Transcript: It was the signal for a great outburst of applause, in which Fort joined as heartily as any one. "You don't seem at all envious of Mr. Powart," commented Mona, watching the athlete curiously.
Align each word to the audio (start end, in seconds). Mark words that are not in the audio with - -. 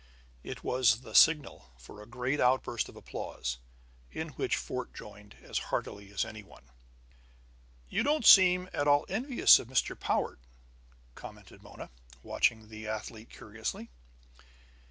It 0.41 0.63
was 0.63 1.01
the 1.01 1.13
signal 1.13 1.69
for 1.77 2.01
a 2.01 2.07
great 2.07 2.39
outburst 2.39 2.89
of 2.89 2.95
applause, 2.95 3.59
in 4.11 4.29
which 4.29 4.55
Fort 4.55 4.95
joined 4.95 5.35
as 5.43 5.59
heartily 5.69 6.11
as 6.11 6.25
any 6.25 6.41
one. 6.41 6.71
"You 7.87 8.01
don't 8.01 8.25
seem 8.25 8.67
at 8.73 8.87
all 8.87 9.05
envious 9.09 9.59
of 9.59 9.67
Mr. 9.67 9.95
Powart," 9.95 10.39
commented 11.13 11.61
Mona, 11.61 11.91
watching 12.23 12.67
the 12.67 12.87
athlete 12.87 13.29
curiously. 13.29 13.91